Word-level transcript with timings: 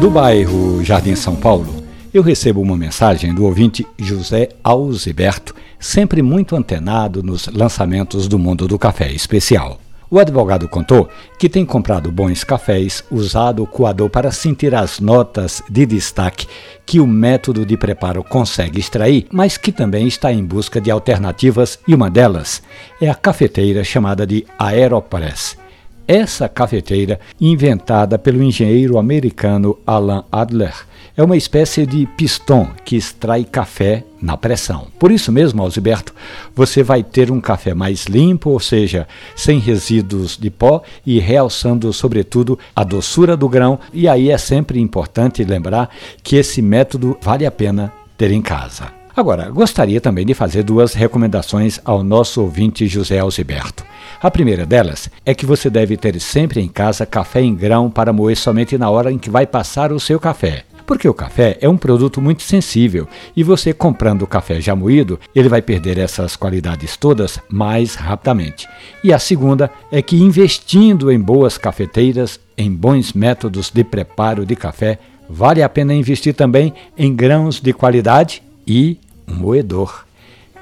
Do 0.00 0.10
bairro 0.10 0.84
Jardim 0.84 1.14
São 1.14 1.34
Paulo, 1.34 1.82
eu 2.12 2.22
recebo 2.22 2.60
uma 2.60 2.76
mensagem 2.76 3.34
do 3.34 3.44
ouvinte 3.44 3.86
José 3.98 4.50
Alziberto, 4.62 5.54
sempre 5.80 6.22
muito 6.22 6.54
antenado 6.54 7.22
nos 7.22 7.46
lançamentos 7.48 8.28
do 8.28 8.38
mundo 8.38 8.68
do 8.68 8.78
café 8.78 9.10
especial. 9.10 9.80
O 10.10 10.18
advogado 10.18 10.68
contou 10.68 11.08
que 11.38 11.48
tem 11.48 11.64
comprado 11.64 12.12
bons 12.12 12.44
cafés, 12.44 13.02
usado 13.10 13.62
o 13.62 13.66
coador 13.66 14.08
para 14.08 14.30
sentir 14.30 14.74
as 14.74 15.00
notas 15.00 15.62
de 15.68 15.84
destaque 15.86 16.46
que 16.86 17.00
o 17.00 17.06
método 17.06 17.66
de 17.66 17.76
preparo 17.76 18.22
consegue 18.22 18.78
extrair, 18.78 19.26
mas 19.32 19.56
que 19.56 19.72
também 19.72 20.06
está 20.06 20.32
em 20.32 20.44
busca 20.44 20.80
de 20.80 20.90
alternativas 20.90 21.78
e 21.88 21.94
uma 21.94 22.10
delas 22.10 22.62
é 23.00 23.10
a 23.10 23.14
cafeteira 23.14 23.82
chamada 23.82 24.24
de 24.24 24.46
Aeropress. 24.58 25.63
Essa 26.06 26.50
cafeteira, 26.50 27.18
inventada 27.40 28.18
pelo 28.18 28.42
engenheiro 28.42 28.98
americano 28.98 29.78
Alan 29.86 30.22
Adler, 30.30 30.74
é 31.16 31.22
uma 31.22 31.36
espécie 31.36 31.86
de 31.86 32.04
pistão 32.04 32.68
que 32.84 32.94
extrai 32.94 33.42
café 33.42 34.04
na 34.20 34.36
pressão. 34.36 34.88
Por 34.98 35.10
isso 35.10 35.32
mesmo, 35.32 35.62
Alziberto, 35.62 36.14
você 36.54 36.82
vai 36.82 37.02
ter 37.02 37.30
um 37.30 37.40
café 37.40 37.72
mais 37.72 38.04
limpo, 38.04 38.50
ou 38.50 38.60
seja, 38.60 39.08
sem 39.34 39.58
resíduos 39.58 40.36
de 40.36 40.50
pó 40.50 40.82
e 41.06 41.18
realçando, 41.18 41.90
sobretudo, 41.90 42.58
a 42.76 42.84
doçura 42.84 43.34
do 43.34 43.48
grão. 43.48 43.78
E 43.90 44.06
aí 44.06 44.30
é 44.30 44.36
sempre 44.36 44.78
importante 44.78 45.42
lembrar 45.42 45.88
que 46.22 46.36
esse 46.36 46.60
método 46.60 47.16
vale 47.22 47.46
a 47.46 47.50
pena 47.50 47.90
ter 48.18 48.30
em 48.30 48.42
casa. 48.42 48.92
Agora, 49.16 49.48
gostaria 49.48 50.00
também 50.00 50.26
de 50.26 50.34
fazer 50.34 50.64
duas 50.64 50.92
recomendações 50.92 51.80
ao 51.84 52.02
nosso 52.02 52.42
ouvinte 52.42 52.86
José 52.86 53.20
Alziberto. 53.20 53.84
A 54.24 54.30
primeira 54.30 54.64
delas 54.64 55.10
é 55.26 55.34
que 55.34 55.44
você 55.44 55.68
deve 55.68 55.98
ter 55.98 56.18
sempre 56.18 56.58
em 56.58 56.66
casa 56.66 57.04
café 57.04 57.42
em 57.42 57.54
grão 57.54 57.90
para 57.90 58.10
moer 58.10 58.38
somente 58.38 58.78
na 58.78 58.88
hora 58.88 59.12
em 59.12 59.18
que 59.18 59.28
vai 59.28 59.46
passar 59.46 59.92
o 59.92 60.00
seu 60.00 60.18
café. 60.18 60.64
Porque 60.86 61.06
o 61.06 61.12
café 61.12 61.58
é 61.60 61.68
um 61.68 61.76
produto 61.76 62.22
muito 62.22 62.42
sensível 62.42 63.06
e 63.36 63.42
você 63.42 63.74
comprando 63.74 64.22
o 64.22 64.26
café 64.26 64.62
já 64.62 64.74
moído, 64.74 65.20
ele 65.34 65.50
vai 65.50 65.60
perder 65.60 65.98
essas 65.98 66.36
qualidades 66.36 66.96
todas 66.96 67.38
mais 67.50 67.96
rapidamente. 67.96 68.66
E 69.04 69.12
a 69.12 69.18
segunda 69.18 69.70
é 69.92 70.00
que 70.00 70.16
investindo 70.16 71.12
em 71.12 71.20
boas 71.20 71.58
cafeteiras, 71.58 72.40
em 72.56 72.72
bons 72.72 73.12
métodos 73.12 73.70
de 73.70 73.84
preparo 73.84 74.46
de 74.46 74.56
café, 74.56 74.98
vale 75.28 75.62
a 75.62 75.68
pena 75.68 75.92
investir 75.92 76.32
também 76.32 76.72
em 76.96 77.14
grãos 77.14 77.60
de 77.60 77.74
qualidade 77.74 78.42
e 78.66 78.96
um 79.28 79.34
moedor. 79.34 80.03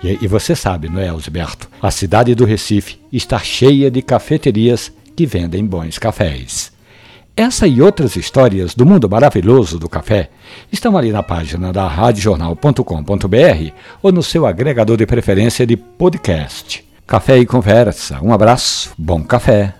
E, 0.03 0.19
e 0.23 0.27
você 0.27 0.55
sabe, 0.55 0.89
não 0.89 1.01
é? 1.01 1.09
A 1.81 1.91
cidade 1.91 2.35
do 2.35 2.45
Recife 2.45 2.99
está 3.13 3.39
cheia 3.39 3.91
de 3.91 4.03
cafeterias 4.03 4.93
que 5.15 5.27
vendem 5.27 5.65
bons 5.65 5.99
cafés. 5.99 6.73
Essa 7.35 7.67
e 7.67 7.81
outras 7.81 8.15
histórias 8.15 8.75
do 8.75 8.85
mundo 8.85 9.09
maravilhoso 9.09 9.79
do 9.79 9.89
café 9.89 10.29
estão 10.71 10.99
ali 10.99 11.11
na 11.11 11.23
página 11.23 11.73
da 11.73 11.89
radiojornal.com.br 11.89 13.73
ou 14.03 14.13
no 14.13 14.23
seu 14.23 14.45
agregador 14.45 14.99
de 14.99 15.07
preferência 15.07 15.67
de 15.67 15.77
podcast. 15.77 16.85
Café 17.07 17.39
e 17.39 17.47
conversa. 17.47 18.21
Um 18.23 18.35
abraço, 18.35 18.93
bom 18.99 19.23
café. 19.25 19.75